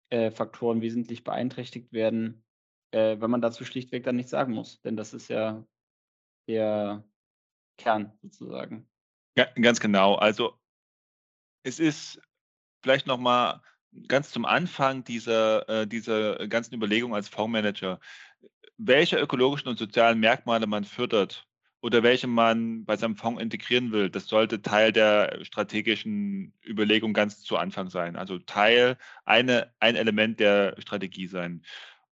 äh, 0.09 0.31
Faktoren 0.31 0.81
wesentlich 0.81 1.23
beeinträchtigt 1.23 1.91
werden, 1.93 2.43
äh, 2.91 3.19
wenn 3.19 3.31
man 3.31 3.41
dazu 3.41 3.65
schlichtweg 3.65 4.03
dann 4.03 4.15
nichts 4.15 4.31
sagen 4.31 4.53
muss. 4.53 4.81
Denn 4.81 4.97
das 4.97 5.13
ist 5.13 5.27
ja 5.29 5.65
der 6.47 7.03
Kern 7.77 8.17
sozusagen. 8.21 8.87
Ja, 9.37 9.45
ganz 9.53 9.79
genau. 9.79 10.15
Also 10.15 10.59
es 11.63 11.79
ist 11.79 12.21
vielleicht 12.83 13.07
nochmal 13.07 13.61
ganz 14.07 14.31
zum 14.31 14.45
Anfang 14.45 15.03
dieser, 15.03 15.67
äh, 15.69 15.87
dieser 15.87 16.47
ganzen 16.47 16.75
Überlegung 16.75 17.15
als 17.15 17.29
Fondsmanager, 17.29 17.99
welche 18.77 19.17
ökologischen 19.17 19.69
und 19.69 19.77
sozialen 19.77 20.19
Merkmale 20.19 20.67
man 20.67 20.83
fördert 20.83 21.47
oder 21.81 22.01
welche 22.01 22.27
man 22.27 22.85
bei 22.85 22.95
seinem 22.95 23.15
Fonds 23.17 23.41
integrieren 23.41 23.91
will, 23.91 24.09
das 24.09 24.27
sollte 24.27 24.61
Teil 24.61 24.91
der 24.91 25.43
strategischen 25.43 26.53
Überlegung 26.65 27.13
ganz 27.13 27.41
zu 27.43 27.57
Anfang 27.57 27.89
sein. 27.89 28.15
Also 28.15 28.39
Teil, 28.39 28.97
eine, 29.25 29.73
ein 29.79 29.95
Element 29.95 30.39
der 30.39 30.75
Strategie 30.79 31.27
sein. 31.27 31.63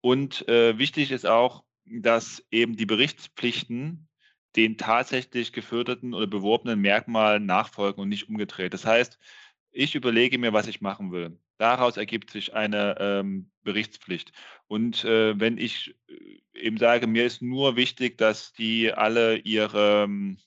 Und 0.00 0.48
äh, 0.48 0.76
wichtig 0.78 1.12
ist 1.12 1.26
auch, 1.26 1.64
dass 1.84 2.44
eben 2.50 2.76
die 2.76 2.86
Berichtspflichten 2.86 4.08
den 4.56 4.76
tatsächlich 4.76 5.52
geförderten 5.52 6.14
oder 6.14 6.26
beworbenen 6.26 6.80
Merkmalen 6.80 7.46
nachfolgen 7.46 8.02
und 8.02 8.08
nicht 8.08 8.28
umgedreht. 8.28 8.74
Das 8.74 8.84
heißt, 8.84 9.18
ich 9.70 9.94
überlege 9.94 10.38
mir, 10.38 10.52
was 10.52 10.66
ich 10.66 10.80
machen 10.80 11.12
will. 11.12 11.38
Daraus 11.60 11.98
ergibt 11.98 12.30
sich 12.30 12.54
eine 12.54 12.96
ähm, 12.98 13.50
Berichtspflicht. 13.64 14.32
Und 14.66 15.04
äh, 15.04 15.38
wenn 15.38 15.58
ich 15.58 15.94
äh, 16.08 16.58
eben 16.58 16.78
sage, 16.78 17.06
mir 17.06 17.26
ist 17.26 17.42
nur 17.42 17.76
wichtig, 17.76 18.16
dass 18.16 18.54
die 18.54 18.94
alle 18.94 19.36
ihre, 19.36 20.04
ähm, 20.04 20.38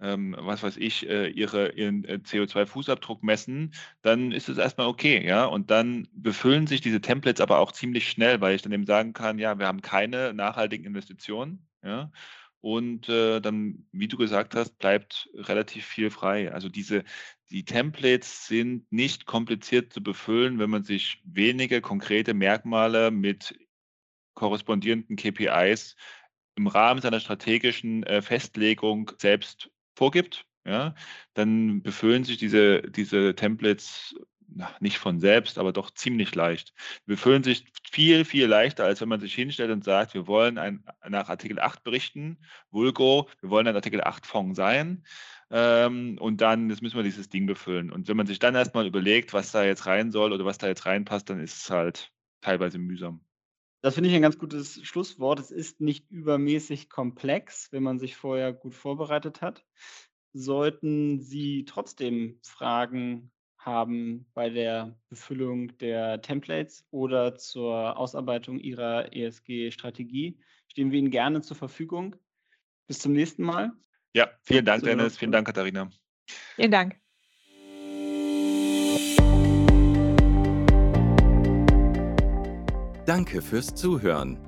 ähm 0.00 0.36
was 0.38 0.62
weiß 0.62 0.76
ich, 0.76 1.08
äh, 1.08 1.28
ihre, 1.30 1.72
ihren 1.72 2.04
äh, 2.04 2.18
CO2-Fußabdruck 2.22 3.20
messen, 3.22 3.72
dann 4.02 4.30
ist 4.30 4.50
es 4.50 4.58
erstmal 4.58 4.88
okay, 4.88 5.26
ja. 5.26 5.46
Und 5.46 5.70
dann 5.70 6.08
befüllen 6.12 6.66
sich 6.66 6.82
diese 6.82 7.00
Templates 7.00 7.40
aber 7.40 7.58
auch 7.58 7.72
ziemlich 7.72 8.10
schnell, 8.10 8.42
weil 8.42 8.54
ich 8.54 8.60
dann 8.60 8.72
eben 8.72 8.84
sagen 8.84 9.14
kann, 9.14 9.38
ja, 9.38 9.58
wir 9.58 9.66
haben 9.66 9.80
keine 9.80 10.34
nachhaltigen 10.34 10.84
Investitionen, 10.84 11.66
ja. 11.82 12.12
Und 12.60 13.08
äh, 13.08 13.40
dann, 13.40 13.86
wie 13.92 14.08
du 14.08 14.18
gesagt 14.18 14.54
hast, 14.54 14.78
bleibt 14.78 15.30
relativ 15.34 15.86
viel 15.86 16.10
frei. 16.10 16.52
Also 16.52 16.68
diese, 16.68 17.04
die 17.50 17.64
Templates 17.64 18.46
sind 18.46 18.90
nicht 18.92 19.26
kompliziert 19.26 19.92
zu 19.92 20.02
befüllen, 20.02 20.58
wenn 20.58 20.70
man 20.70 20.84
sich 20.84 21.22
wenige 21.24 21.80
konkrete 21.80 22.34
Merkmale 22.34 23.10
mit 23.10 23.58
korrespondierenden 24.34 25.16
KPIs 25.16 25.96
im 26.56 26.66
Rahmen 26.66 27.00
seiner 27.00 27.20
strategischen 27.20 28.02
äh, 28.04 28.22
Festlegung 28.22 29.10
selbst 29.18 29.70
vorgibt. 29.94 30.44
Ja, 30.64 30.94
dann 31.32 31.82
befüllen 31.82 32.24
sich 32.24 32.36
diese, 32.36 32.82
diese 32.82 33.34
Templates 33.34 34.14
nicht 34.80 34.98
von 34.98 35.20
selbst, 35.20 35.58
aber 35.58 35.72
doch 35.72 35.90
ziemlich 35.90 36.34
leicht. 36.34 36.74
Wir 37.06 37.16
fühlen 37.16 37.42
sich 37.42 37.64
viel, 37.90 38.24
viel 38.24 38.46
leichter, 38.46 38.84
als 38.84 39.00
wenn 39.00 39.08
man 39.08 39.20
sich 39.20 39.34
hinstellt 39.34 39.70
und 39.70 39.84
sagt, 39.84 40.14
wir 40.14 40.26
wollen 40.26 40.58
ein, 40.58 40.84
nach 41.08 41.28
Artikel 41.28 41.58
8 41.58 41.82
berichten, 41.84 42.38
Vulgo, 42.70 43.28
wir 43.40 43.50
wollen 43.50 43.66
ein 43.66 43.76
Artikel 43.76 44.02
8 44.02 44.26
Fonds 44.26 44.56
sein. 44.56 45.04
Ähm, 45.50 46.18
und 46.20 46.40
dann 46.40 46.68
jetzt 46.68 46.82
müssen 46.82 46.96
wir 46.96 47.02
dieses 47.02 47.28
Ding 47.28 47.46
befüllen. 47.46 47.90
Und 47.90 48.08
wenn 48.08 48.16
man 48.16 48.26
sich 48.26 48.38
dann 48.38 48.54
erstmal 48.54 48.86
überlegt, 48.86 49.32
was 49.32 49.52
da 49.52 49.64
jetzt 49.64 49.86
rein 49.86 50.10
soll 50.10 50.32
oder 50.32 50.44
was 50.44 50.58
da 50.58 50.66
jetzt 50.66 50.86
reinpasst, 50.86 51.30
dann 51.30 51.40
ist 51.40 51.62
es 51.62 51.70
halt 51.70 52.12
teilweise 52.40 52.78
mühsam. 52.78 53.20
Das 53.80 53.94
finde 53.94 54.10
ich 54.10 54.16
ein 54.16 54.22
ganz 54.22 54.38
gutes 54.38 54.84
Schlusswort. 54.84 55.38
Es 55.38 55.50
ist 55.50 55.80
nicht 55.80 56.10
übermäßig 56.10 56.90
komplex, 56.90 57.70
wenn 57.70 57.82
man 57.82 57.98
sich 57.98 58.16
vorher 58.16 58.52
gut 58.52 58.74
vorbereitet 58.74 59.40
hat. 59.40 59.64
Sollten 60.32 61.20
Sie 61.20 61.64
trotzdem 61.64 62.40
Fragen 62.42 63.30
haben 63.56 64.26
bei 64.34 64.50
der 64.50 64.98
Befüllung 65.08 65.76
der 65.78 66.20
Templates 66.22 66.86
oder 66.90 67.36
zur 67.36 67.96
Ausarbeitung 67.96 68.58
Ihrer 68.58 69.12
ESG-Strategie, 69.12 70.40
stehen 70.68 70.90
wir 70.90 70.98
Ihnen 70.98 71.10
gerne 71.10 71.40
zur 71.42 71.56
Verfügung. 71.56 72.16
Bis 72.86 72.98
zum 72.98 73.12
nächsten 73.12 73.42
Mal. 73.42 73.72
Ja, 74.14 74.28
vielen 74.42 74.64
Dank, 74.64 74.82
Dennis. 74.82 75.16
Vielen 75.16 75.32
Dank, 75.32 75.46
Katharina. 75.46 75.90
Vielen 76.56 76.70
Dank. 76.70 76.96
Danke 83.06 83.40
fürs 83.40 83.74
Zuhören. 83.74 84.38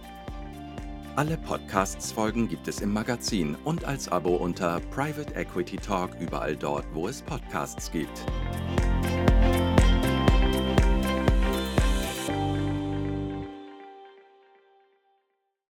Alle 1.18 1.36
Podcasts-Folgen 1.36 2.46
gibt 2.46 2.68
es 2.68 2.80
im 2.80 2.92
Magazin 2.92 3.56
und 3.64 3.84
als 3.84 4.08
Abo 4.08 4.36
unter 4.36 4.78
Private 4.92 5.34
Equity 5.34 5.76
Talk 5.76 6.12
überall 6.20 6.54
dort, 6.54 6.84
wo 6.94 7.08
es 7.08 7.22
Podcasts 7.22 7.90
gibt. 7.90 8.24